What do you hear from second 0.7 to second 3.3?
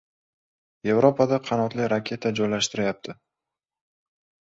Yevropada qanotli raketa joylashtirayapti.